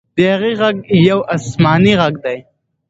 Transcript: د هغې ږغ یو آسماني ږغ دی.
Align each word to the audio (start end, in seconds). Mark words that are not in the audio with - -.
د 0.15 0.17
هغې 0.33 0.51
ږغ 0.59 0.75
یو 1.09 1.19
آسماني 1.35 1.93
ږغ 1.99 2.15
دی. 2.23 2.37